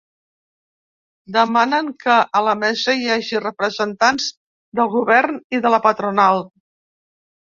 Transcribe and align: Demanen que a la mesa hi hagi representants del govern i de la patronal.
Demanen 1.33 1.91
que 2.03 2.15
a 2.39 2.39
la 2.47 2.55
mesa 2.61 2.95
hi 3.01 3.05
hagi 3.15 3.41
representants 3.43 4.29
del 4.79 4.89
govern 4.95 5.37
i 5.57 5.61
de 5.67 5.73
la 5.75 5.81
patronal. 5.85 6.43